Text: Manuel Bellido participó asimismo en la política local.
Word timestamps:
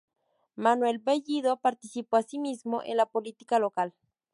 Manuel 0.55 0.97
Bellido 0.97 1.57
participó 1.57 2.17
asimismo 2.17 2.81
en 2.83 2.97
la 2.97 3.05
política 3.05 3.59
local. 3.59 3.93